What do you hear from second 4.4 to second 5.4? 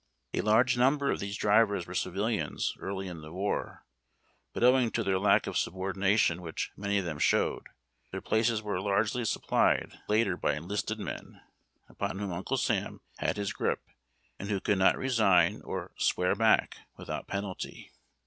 but owing to the